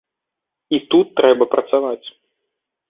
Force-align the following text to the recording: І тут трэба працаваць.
І 0.77 0.81
тут 0.95 1.07
трэба 1.21 1.51
працаваць. 1.53 2.07